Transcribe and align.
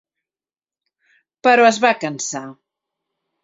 Però 1.49 1.69
es 1.73 1.79
va 1.87 1.95
cansar. 2.07 2.45